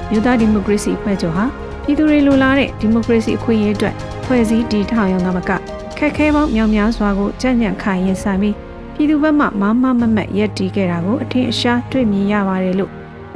[0.09, 1.45] မြို့သားဒီမိုကရေစီဖွဲ့ချုပ်ဟာ
[1.89, 5.51] ပြည်သူတွေလိုလားတဲ့ဒီမိုကရေစီအခွင့်အရေးအတွက်ဖွဲ့စည်းတည်ထောင်ရုံကမက
[5.97, 8.55] ခက်ခဲပေါင်းမြောင်များစွာကိုကြံ့ကြံ့ခိုင်ရင်ဆိုင်ပြီး
[8.93, 12.91] ပြည်သူဘက်မှမမမမတ်ရက်တီးခဲ့တာကိုအထင်အရှားတွေ့မြင်ရပါတယ်လို့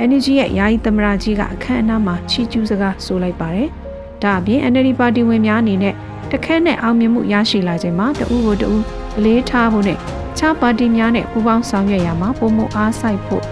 [0.08, 3.68] NUG ရဲ့ယာယီသမရာကြီးကအခမ်းအနားမှာချီးကျူးစကားဆိုလိုက်ပါတယ်။
[4.24, 5.94] ဒါအပြင် NLD ပါတီဝင်များအနေနဲ့
[6.32, 8.82] တခက်နဲ့အောင်မြင်မှုရရှိလာခြင်းမှာတဦးကိုတဦး
[9.18, 9.98] အလေးထားဖို့နဲ့
[10.38, 13.44] ခြားပါတီများနဲ့ပူးပေါင်းဆောင်ရွက်ရမှာပုံမှုအားစိုက်ဖို့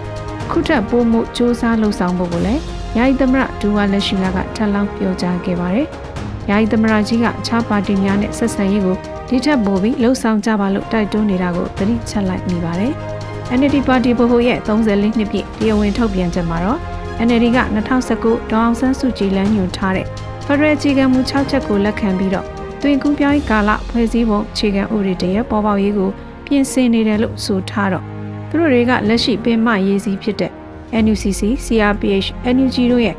[0.50, 2.62] ခုထပ်ပုံမှုစ조사လှုပ်ဆောင်ဖို့ကိုလည်း
[2.96, 5.86] ယာယီသမရဒူဝါလက်ရှိလာကထပ်လောင်းပြောကြားခဲ့ပါတယ်။
[6.50, 8.96] ယာယီသမရကြီးကအခြားပါတီများနဲ့ဆက်ဆံရေးကို
[9.28, 12.92] ဒီထက်ပိုပြီးလှုပ်ဆောင်ကြပါလို့တိုက်တွန်းနေတာကိုသတိချက်လိုက်မိပါတယ်။
[13.58, 16.78] NLD ပါတီဗဟိုရဲ့34နှစ်ပြည့်တရားဝင်ထုတ်ပြန်ချက်မှာတော့
[17.26, 17.58] NLD က
[18.06, 20.06] 2019ဒေါအောင်ဆန်းစုကြည်လမ်းညွှန်ထားတဲ့
[20.46, 22.46] ဖရယ်အခြေခံမူ6ချက်ကိုလက်ခံပြီးတော့
[22.82, 26.10] တွင်ကူးပြောင်းရေးကာလဖွဲ့စည်းပုံအခြေခံဥပဒေတရပေါ်ပေါက်ရေးကို
[26.46, 28.04] ပြင်ဆင်နေတယ်လို့ဆိုထားတော့
[28.48, 30.52] သူတို့တွေကလက်ရှိပင်မရေးစည်းဖြစ်တဲ့
[31.02, 33.16] NUCC, CRPH, NUG တို့ရဲ့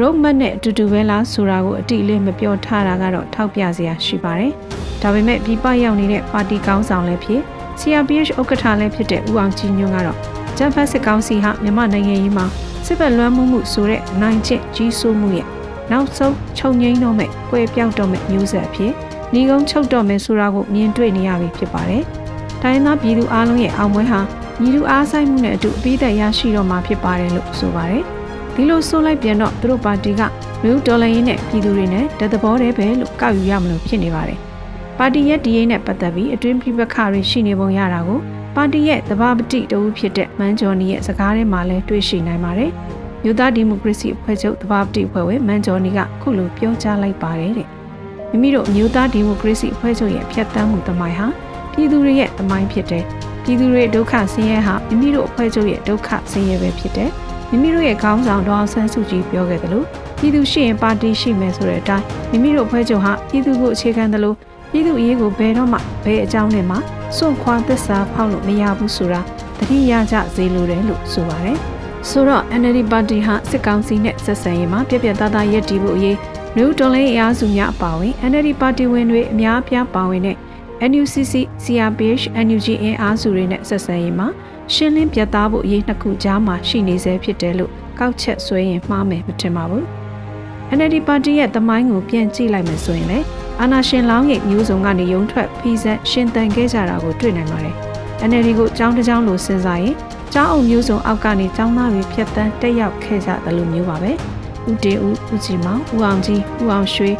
[0.00, 4.52] roadmap နဲ့အတူတူပဲလားဆိုတာကိုအတိအလင်းမပြောထားတာကတော့ထောက်ပြစရာရှိပါတယ်။
[5.02, 7.42] ဒါပေမဲ့ပြည်ပရောက်နေတဲ့ပါတီကောင်းဆောင်လည်းဖြစ်
[7.80, 10.18] CRPH ဥက္ကဋ္ဌလည်းဖြစ်တဲ့ဦးအောင်ကြည်ညွန့်ကတော့
[10.58, 12.46] ဂျမ်ဖတ်စစ်ကောင်စီဟာမြန်မာနိုင်ငံရေးမှာ
[12.86, 15.46] စစ်ဘက်လွှမ်းမိုးမှုဆိုတဲ့နိုင်ချက်ကြီးစိုးမှုရဲ့
[15.92, 18.92] နောက်ဆုံးချုပ်ငိမ့်တော့မဲ့၊ကွဲပြောက်တော့မဲ့မျိုးဆက်အဖြစ်
[19.34, 22.02] ညီကုန်းချုပ်တော့မယ်ဆိုတာကိုမြင်တွေ့နေရပြီဖြစ်ပါတယ်။
[22.62, 24.20] တိုင်းသားပြည်သူအလုံးရဲ့အောင်ပွဲဟာ
[24.62, 28.02] ညီလူအားဆိုင်မှုနဲ့အတူအပိသက်ရရှိတော့မှာဖြစ်ပါတယ်လို့ဆိုပါတယ်။
[28.54, 30.22] ဒီလိုဆိုလိုက်ပြန်တော့သူတို့ပါတီက
[30.62, 34.38] မြို့ဒေါ်လာရင်းနဲ့ပြည်သူတွေနဲ့တသဘောတည်းပဲလို့ကောက်ယူရမလို့ဖြစ်နေပါတယ်။
[34.98, 38.18] ပါတီရဲ့ဒီရင်နဲ့ပတ်သက်ပြီးအတွင်းပြပခါတွေရှိနေပုံရတာကို
[38.56, 42.70] ပါတီရဲ့သဘာပတိတဦးဖြစ်တဲ့မန်ဂျော်နီရဲ့စကားထဲမှာလည်းတွေ့ရှိနိုင်ပါတယ်။
[43.22, 47.68] မြို့သားဒီမိုကရေစီအဖွဲ့ချုပ်သဘာပတိအဖွဲ့ဝင်မန်ဂျော်နီကခုလိုပြောကြားလိုက်ပါတယ်တဲ့။
[48.30, 51.26] မိမိတို့မြို့သားဒီမိုကရေစီအဖွဲ့ချုပ်ရဲ့ဖြတ်တန်းမှုတမိုင်းဟာ
[51.72, 53.04] ပြည်သူတွေရဲ့တမိုင်းဖြစ်တဲ့
[53.48, 57.10] ပြည်သူတွေဒုက္ခဆင်းရဲဟာမိမိတို့အဖွဲ့ချုပ်ရဲ့ဒုက္ခဆင်းရဲပဲဖြစ်တယ်။
[57.50, 59.82] မိမိတို့ရဲ့ခေါင်းဆောင်ဒေါအောင်ဆန်းစုကြည်ပြောခဲ့သလို
[60.18, 64.34] ပြည်သူရှိရင်ပါတီရှိမယ်ဆိုတဲ့အတိုင်းမိမိတို့အဖွဲ့ချုပ်ဟာပြည်သူကိုအခြေခံသလို
[64.72, 66.76] ပြည်သူအရေးကိုဘယ်တော့မှဘယ်အကြောင်းနဲ့မှ
[67.16, 69.20] စွန့်ခွာသစ္စာဖောက်လို့မရဘူးဆိုတာ
[69.58, 71.58] တတိယကြဈေးလိုတယ်လို့ဆိုပါတယ်။
[72.08, 76.16] ဆိုတော့ NLD ပါတီဟာစစ်ကောင်စီနဲ့ဆက်ဆံရေးမှာပြပြသားသားရည်တည်ဖို့အရေး
[76.56, 80.36] မြို့တော်လေးအအားစုများအပါအဝင် NLD ပါတီဝင်တွေအများအပြားပါဝင်တဲ့
[80.80, 84.28] NUCC, CRPH, NUG အင်အားစုတွေနဲ့ဆက်ဆံရေးမှာ
[84.74, 89.84] ရှင်းလင်းပြသဖို့အရေးနှစ်ခုကြားမှာရှိနေစေဖြစ်တယ်လို့ကောက်ချက်ဆွဲရင်မှားမယ်မထင်ပါဘူး။
[90.76, 93.26] NLD ပါတီရဲ့တမိုင်းကိုပြန်ကြည့်လိုက်မယ်ဆိုရင်လည်း
[93.60, 97.74] အာနာရှင်လောင်းရိပ်မျိုးစုံကနေရုံထွက်ဖီးဆက်ရှင်တန်ခဲ့ကြတာကိုတွေ့နိုင်ပါတယ်။
[98.28, 99.94] NLD ကိုចောင်းတစ်ချောင်းလိုစဉ်းစားရင်
[100.34, 104.12] ကျောင်းအုပ်မျိုးစုံအောက်ကနေကျောင်းသားတွေဖြတ်တန်းတက်ရောက်ခဲ့ကြတယ်လို့မျိုးပါပဲ။
[104.70, 107.10] ဦးတေဦးဦးကြည်မောင်ဦးအောင်ကြီးဦးအောင်ရွှေ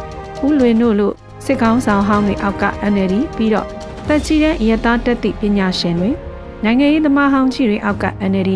[0.45, 1.13] ဦးလွေတို့လို့
[1.45, 3.67] စစ်ကောင်းဆောင်ဟောင်းတွေအောက်က NLD ပြီးတော့
[4.07, 6.09] တက်ကြီးတဲ့ရတာတက်သည့်ပညာရှင်တွေ
[6.63, 8.51] နိုင်ငံရေးသမားဟောင်းကြီးတွေအောက်က NLD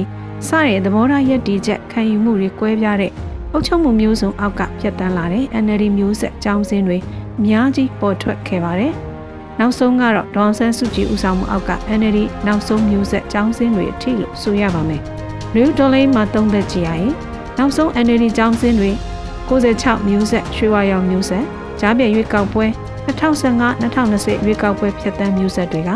[0.47, 3.11] စတဲ့သဘောထားရည်တည်ချက်ခံယူမှုတွေကွဲပြားတဲ့
[3.51, 6.97] အုပ်ချုပ်မှုမျိုးစုံအောက်ကဖြတ်တန်းလာတဲ့ NLD မျိုးဆက်အကြောင်းစင်းတွေ
[7.39, 8.93] အများကြီးပေါ်ထွက်ခဲ့ပါတယ်။
[9.59, 15.01] နောက်ဆုံးကတော့ဒေါန်ဆန်းစုကြည်ဦးဆောင်မှုအောက်က NLD နောက်ဆုံးမျိုးဆက်အကြောင်းစင်းတွေအထိလို့ဆိုရပါမယ်။
[15.55, 17.13] ရီဒေါ်လိန်မှာသုံးသက်ကြည့်ရရင်
[17.57, 18.91] နောက်ဆုံး NLD အကြောင်းစင်းတွေ
[19.49, 21.45] 96မျိုးဆက်ရွှေဝါရောင်မျိုးဆက်
[21.85, 22.65] ကြားပြည့်ရွေးကောက်ပွဲ
[23.07, 25.91] 2015-2020ရွေးကောက်ပွဲဖြတ်တန်းမျိုးဆက်တွေက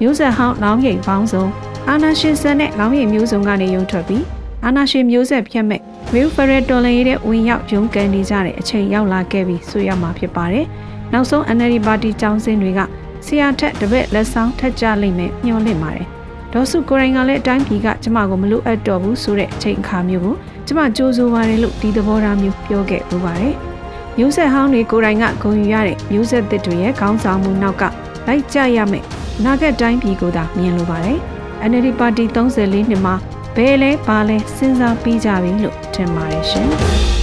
[0.00, 1.44] မျိုးဆက်ဟောင်းလောင်းရိပ်ပေါင်းစုံ
[1.88, 4.24] အာနာရှင်ဆန်နဲ့လောင်းရိပ်မျိုးစုံကနေရုံထွက်ပြီး
[4.64, 5.80] အာနာရှင်မျိုးဆက်ဖြတ်မဲ့
[6.14, 10.66] ရီဖရက်တော်လန်ရေးတဲ့ဝင်ရောက်ရုံးကန်နေကြတဲ့အချိန်ရောက်လာခဲ့ပြီဆိုရမှာဖြစ်ပါတယ်။
[11.12, 12.80] နောက်ဆုံး NLD ပါတီចောင်းစင်းတွေက
[13.26, 16.06] ဆရာထက်တပည့်လက်ဆောင်ထက်ကြလိမ့်မယ်ညှော်လင့်ပါတယ်။
[16.52, 20.34] ဒေါ်စုကိုရိုင်းကလည်းအတိုင်းပြည်ကကျမကိုမလို့အပ်တော့ဘူးဆိုတဲ့အချိန်အခါမျိုးကို
[20.66, 23.56] ကျမကြိုးစိုးပါတယ်လို့ဒီသဘောထားမျိုးပြောခဲ့ပူပါတယ်။
[24.18, 27.82] မျိုးဆက်ဟောင်းတွေကိုယ်တိုင်ကဂုဏ်ယူရတဲ့မျိုးဆက်သစ်တွေရဲ့ခေါင်းဆောင်မှုနောက်က
[28.26, 29.04] လိုက်ကြရမယ်။
[29.44, 31.18] နာဂတ်တိုင်းပြည်ကိုသာမြင်လိုပါတယ်။
[31.70, 33.14] NLD ပါတီ34နှစ်မှာ
[33.56, 36.70] ဘယ်လဲဘာလဲစဉ်းစားပြီးကြပြီလို့ထင်ပါတယ်ရှင်။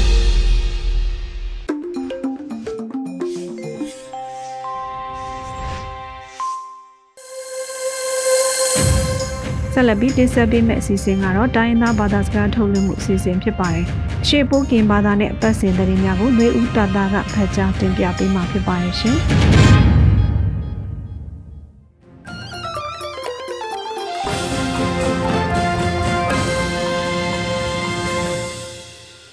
[9.79, 13.85] ဆက်လက်ပြီးတင်ဆက်ပေးမယ့်အစီအစဉ်ကတော့တိုင်းရင်းသားဘာသာစကားထုတ်လွှင့်မှုအစီအစဉ်ဖြစ်ပါတယ်။
[14.27, 19.17] ရှေ့ပိုးကင်ဘာသာနဲ့ပတ်စင်သတင်းများကိုနှွေဦးတာတာကဖတ်ကြားတင်ပြပေးမှာဖြစ်ပါရဲ့ရှင်။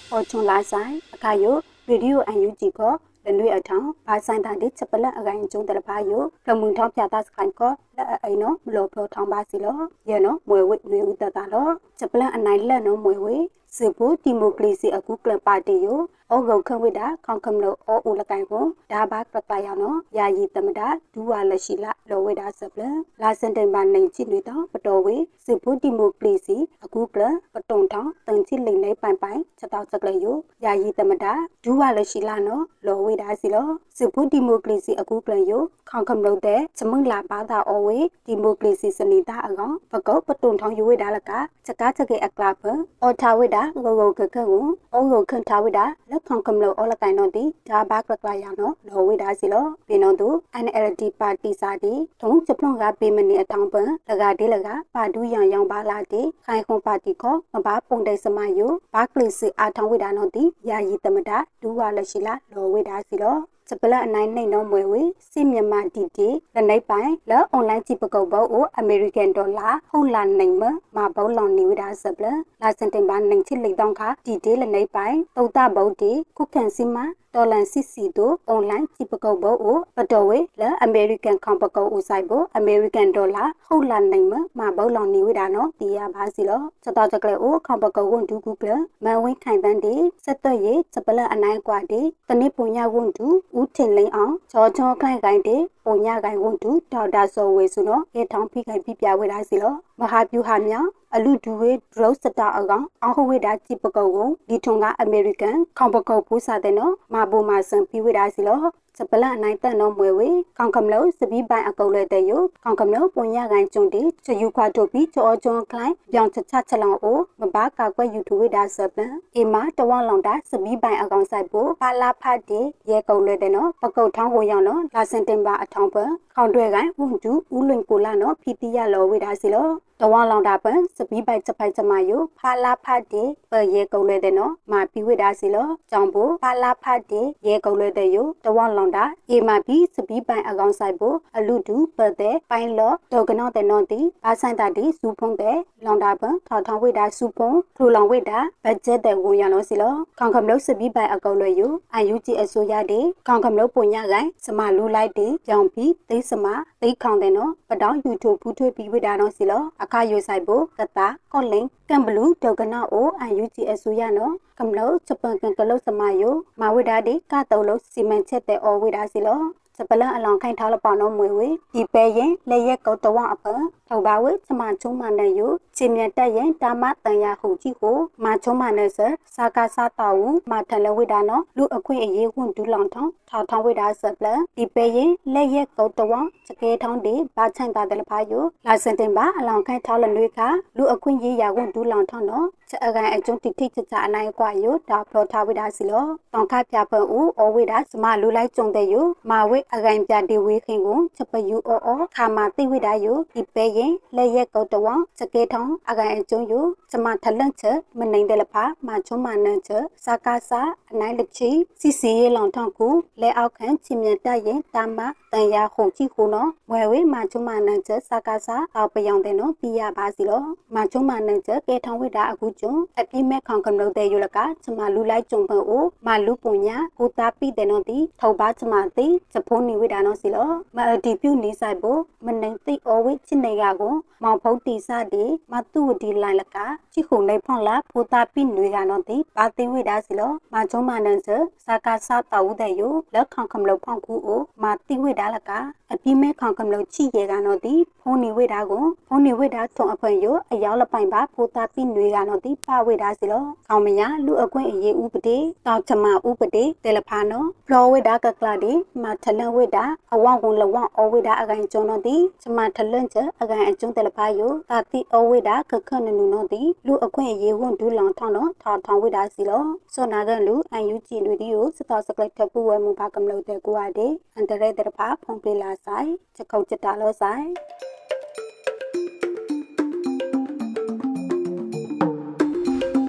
[0.09, 1.57] ဟောချွန်လာဆိုင်အခါယို
[1.89, 2.93] ရေဒီယိုအန်ယူဂျီကို
[3.25, 9.77] လနွေအထောင်ဘာဆိုင်တာဒီချက်ပလက်အကိုင်ကျုံတရဖာယိုဖလမှုန်ထောင်းပြတာစခိုင်ကိုလက်အိနော်မလို့ဖလောထောင်းပါစီလော
[10.11, 13.37] ရဲနော်မွေဝိနွေဦးတတာလောချက်ပလက်အနိုင်လက်နော်မွေဝိ
[13.77, 15.99] စေဖို့ဒီမိုကရေစီအခုကလပါတီယို
[16.35, 22.83] ဩဂုံခဝိတာခေါကမလို့ဩဦးလကိုင်ကိုဒါဘာကပယောင်နော်ယာယီတမတာဒူဝါလက်ရှိလာလောဝိတာဆပ်လ
[23.23, 27.23] လာစန်တိုင်ပါနိုင်ချစ်နေတော့ပတော်ဝေစေဖို့ဒီမိုကရေစီအခုကလ
[27.55, 31.33] ပတုံထောင်းတန်ချစ်လိမ့်နေပိုင်ပိုင်ချက်တော့စကလေယိုယာယီတမတာ
[31.65, 41.31] ဒူဝါလက်ရှိလာနော်လောဝိတာစီလောစေဖို့ဒီမိုကရေစီအခုကလယိုခေါကမလို့တဲ့စမုံလာပါတာဩဝေဒီမိုကရေစီစနေတာအကောင်ပကောပတုံထောင်းယူဝိတာလက
[41.67, 42.65] ချက်ကားချက်ကေအကလာပ
[43.03, 50.29] အော်ထာဝိတာဂိုဂိုခခကိုအုံကိုခန့်ထားဝိတာလက်ခေါကမလို့အော်လကိုင်တော့ဒီဒါဘာကကရနော်လောဝိတာစီလောပြင်းတော့သူ
[50.65, 70.63] NLD ပါတီစာတီတုံးချပလွန်ကပေးမနေအတောင်ပန်လကဒီလကပါဒူးရန်ရောင်ပါလာတီခိုင်ခွန်ပါတီခေါမဘာပုံတိတ်စမယုဘာကလစ်စီအာထောင်ဝိတာနော်ဒီယာယီတမတာဒူးဝါလက်ရှိလာလောဝိတာစီလောစ ပလအနိုင်နှိမ့်တော့မွေဝေစီမြန်မာဒီတီလနိုင်ပိုင်လောအွန်လိုင်းကြည့်ပကုတ်ဘောအိုအမေရိကန်ဒေါ်လာဟုတ်လာနိုင်မ
[70.97, 72.27] မဘောလောင်နေဝဒါစပလ
[72.63, 88.73] လာစင်တင်ပါနိုင်ချစ်လိတ်တော့ခဒီတီလနိုင်ပိုင်တုတ်တဘုတ်တီခုခန်စီမာ တော်လန်စစ်စီတို့အွန်လိုင်းကြည့်ပကုတ်ဘောအိုပတော်ဝေလအမေရိကန်ခေါပကုတ်ဦးဆိုင်ဘောအမေရိကန်ဒေါ်လာဟုတ်လာနိုင်မမဘောလောင်နေဝဒါနော်တီရပါစီလောစတော်တကလေအိုခေါပကုတ်ဝန်ဒူကူကလ
[89.05, 89.95] မန်ဝင်းခိုင်တန်းတီ
[90.25, 93.27] စက်တော့ရေစပလအနိုင်ကွာတီတနစ်ပုံညဝန်ဒူ
[93.59, 108.59] ဦးထင်လိန်အောင်ချောချောခိုင်ခိုင်တေ ပုံညခိုင်ဝန်တူဒေါက်တာစောဝေစုနော်ရေထောင်းဖိခိုင်ပြပြဝေလာစီလောမဟာပြူဟာမြောင်အလူဒူဝေဒရုစတာအကောင်အဟဝေဒါကြည့်ပကုတ်ကိုဒီထုံကအမေရိကန်ခေါပကုတ်ပူစာတဲ့နော်မဘူမာဆန်ပြဝေလာစီလော
[108.99, 112.33] စပလအနိုင်တန်တော့မွေဝေကောင်ကမလို့စပီးပိုင်အကုတ်လဲတဲ့ယ
[112.65, 119.03] ကောင်ကမလို့ပုံရကန်ကျုံတီချယူခွာတို့ပြီးကြောကျွန်းကလိုင်းပြောင်းချချချက်လောင်အိုမဘာကကွက်ယူทูဝိဒါစပလ
[119.37, 125.97] အေမာတဝလောင်တာစပီးပိုင်အကောင်ဆိုင်ဖို့ပါလာဖတ်တီရဲကုတ်လဲတဲ့နော်ပကုတ်ထောင်းကိုရောက်နော်လာစင်တင်ပါအထောင်ပ
[126.35, 129.69] ခေါင်တွေကန်ဝန်တူဦးလွင်ကိုလာနော်ဖီတီရလောဝိဒါစီလော
[130.07, 156.47] တဝလောင်တာပန်စပီးပိုက်ချက်ပိုက်ချမယိုဖာလာဖတ်တီပရေကုံလဲတဲ့နော်မာပီဝိဒါစီလောကြောင်ဖို့ဖာလာဖတ်တီရေကုံလဲတဲ့ယိုတဝလောင်တာအေမာပီစပီးပိုင်အကောင်ဆိုင်ဖို့အလူတူပတဲ့ပိုင်လောဒေါကနောတဲ့နော်တီဘာဆိုင်တာတီစူဖုံးတဲ့လောင်တာပန်ထောက်ထောင်ဝိဒါစူဖုံးထူလောင်ဝိဒါဘတ်ဂျက်တဲ့ဝင်ရလို့စီလောခေါင်ကမလို့စပီးပိုင်အကောင်လဲယိုအယူဂျီအစိုးရတဲ့ခေါင်ကမလို့ပုံရကိုင်စမလူလိုက်တဲ့ကြောင်ပြီးသိစမ
[156.83, 169.41] သိခေါင်တဲ့နော်ပတောင်းယူทูဖူးထွေးပြီးဝိဒါနော်စီလောအခါယူဆိုင်ဖို့ကတာကောလင်းကံဘလူဒေါကနာအိုအန်ယူဂျီအဆူရနော်ကမလို့ချပန်ကန်ကလုစမယိုမဝိဒါဒီကတုံလို့စီမံချက်တဲ့အော်ဝိဒါစီလော
[169.77, 173.47] စပလန်အလောင်ခိုင်ထားလပေါနော်မွေဝေဒီပဲရင်လက်ရက်ကောတဝအပ
[173.95, 178.99] ထောက်ပါဝေချမချုံမနဲ့ယိုချင်းမြတ်တက်ရင်တာမတန်ရဟုကြီးကိုမချုံမနဲ့ဆ
[179.35, 186.13] စာကာစာတော်ဝမထလဝိဒါနော်လူအခွင့်အရေးဝန်ဒူလောင်ထောင်းထောက်ထောင်းဝိဒါစပလန်ဒီပဲရင်လက်ရက်ကောတဝ
[186.49, 190.41] စကေထောင်းဒီဘာချန်တာတယ်ဖာယိုလာစင်တင်ပါအလောင်ခိုင်ထားလနွေက
[190.77, 203.84] လူအခွင့်ရေးရဝန်ဒူလောင်ထောင်းနော်ချက်အကန်အကျုံတိတိချချအနိုင်ကွာယိုဒါဖလောထားဝိဒါစီလောတောင်ခပြဖန်ဦးအဝိဒါစမလူလိုက်ကြုံတဲ့ယိုမာဝိအကန်ပြဒီဝေခင်ကိုချက်ပယူအောအောခါမာတိဝိဒါယိုဒီပဲရင်
[204.17, 204.87] လက်ရက်ကောတဝ
[205.19, 212.89] စကေထောင်းအကန်အကျုံယိုစမထလန့်ချက်မနိုင်တယ်လဖာမချုံမနန်းချက်စာကာစာအနိုင်လက်ချီစီစီရေလောင်ထောင်းကူ
[213.21, 214.99] လဲအောက်ခန့်ချင်မြတ်တရင်တာမ
[215.35, 220.43] တန်ရခုန်ကြည့်ခုနော်ဝဲဝေမချုံမနန်းချက်စာကာစာအောက်ပယောင်တဲ့နော်ပြရပါစီလော
[220.75, 236.57] မချုံမနန်းချက်ကဲထောင်းဝိဒါအခုကျုံအပြိမဲ့ခေါင်ကမလို့တဲ့ယလကချမလူလိုက်ကျုံပန်အိုမလူပုညာကိုတာပိတဲ့နော်တီထောက်ပါချမတိချဖိုးနေဝိဒါနော်စီလောမအတီပြုနေဆိုင်ဖို့မနိုင်သိအဝိချစ်နေရကိုမောင်ဖုတ်တီစတဲ့မတူဒီလိုင်းလက
[236.93, 241.29] ချိခုနေဖွန်လာကိုတာပိနွေကနော်တီပါသိဝိဒါစီလောမချုံမနန်စ
[241.67, 242.83] စာကာစာတောက်တဲ့ယ
[243.15, 245.53] လက်ခေါင်ကမလို့ဖောင်ကူအိုမတိဝိဒါလက
[245.93, 259.85] အပြိမဲ့ခေါင်ကမလို့ချိရေကနော်တီဖုန်နေဝိဒါကိုဖုန်နေဝိဒါထုံအဖွင့်ယအယောက်လပိုင်ပါကိုတာပိနွေကနော်တီပါဝိဒါစီလောကောင်းမညာလူအခွင့်အရေးဥပဒေတောက်ချမဥပဒေတယ်လဖာနောဖလောဝိဒါကကလာဒီမထလန်ဝိဒါ
[260.15, 269.63] အဝဝန်လဝအဝိဒါအကန်ကျုံတော့ဒီချမထလန်ချအကန်အကျုံတယ်လဖာယိုတာတိအဝိဒါကခနနုနောဒီလူအခွင့်အရေးဝန်ဒူလောင်ထောင်းတော့ထောင်းထောင်းဝိဒါစီလော
[269.95, 277.47] စောနာကန်လူအန်ယူဂျီလူဒီကိုစတော်စကလက်ထပ်ပူဝဲမှုဘာကမလို့တဲ့ကိုဟာဒီအန်တရဲတဲ့ဖာဖုန်ပလလာဆိုင်ချက်ခုတ်ချက်တာလောဆိုင်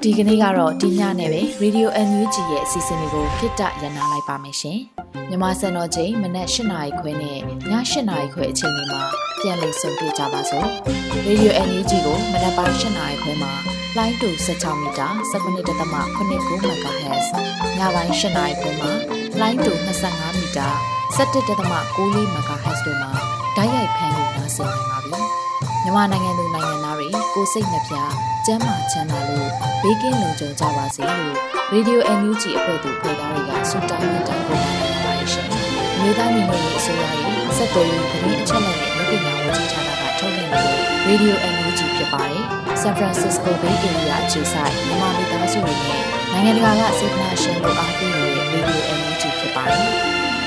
[0.07, 4.79] ဒီကနေ့ကတော့ဒီညနဲ့ပဲ Radio NUG ရဲ့အစီအစဉ်လေးကိုခਿੱတရနာလိုက်ပါမယ်ရှင်။
[5.29, 7.39] မြမစံတော်ချိန်မနက်၈နာရီခွဲနဲ့ည
[7.69, 7.71] ၈
[8.09, 9.01] နာရီခွဲအချိန်တွေမှာ
[9.41, 10.67] ပြန်လည်ဆုံတွေ့ကြပါစို့။
[11.27, 13.53] Radio NUG ကိုမနက်ပိုင်း၈နာရီခွဲမှာ
[13.97, 15.79] လိုင်းတူ16မီတာ19.8
[16.89, 17.27] MHz
[17.77, 18.91] ညပိုင်း၈နာရီခွဲမှာ
[19.39, 19.71] လိုင်းတူ
[20.07, 23.11] 25မီတာ 17.6 MHz တို့မှာ
[23.55, 25.21] ဓာတ်ရိုက်ဖမ်းလို့နိုင်စေနိုင်ပါပြီ။
[25.83, 27.95] မြန်မာနိုင်ငံသူနိုင်ငံသားတွေကိုစိတ်နှပြ
[28.45, 29.49] ကျန်းမာချမ်းသာလို့
[29.81, 31.35] ဘေးကင်းလုံခြုံကြပါစေလို့
[31.73, 35.47] Radio NUG အဖွဲ့သူဖေသားတွေကဆုတောင်းမြတ်တာပို့လာနေပါတယ်ရှင်။
[35.99, 38.77] မြေသားမျိုးတွေအစိုးရရဲ့စက်တော်ရင်သတင်းအချက်အလက်
[39.09, 42.43] တွေလုပ်ပညာဝန်ကြီးဌာနကထုတ်လွှင့်နေတဲ့ Radio NUG ဖြစ်ပါတယ်။
[42.81, 49.93] San Francisco Bay Area အခြေစိုက်မြန်မာမိသားစုတွေနဲ့နိုင်ငံတကာကစေတနာရှင်လို့အားပေးနေတဲ့ Radio NUG ဖြစ်ပါတယ်။